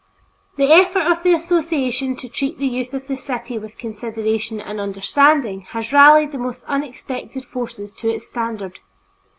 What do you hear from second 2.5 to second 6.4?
the youth of the city with consideration and understanding has rallied the